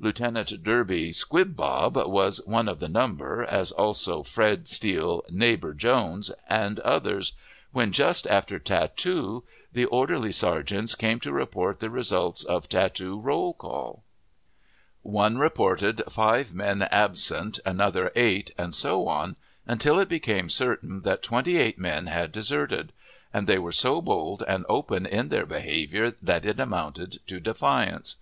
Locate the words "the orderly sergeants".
9.74-10.94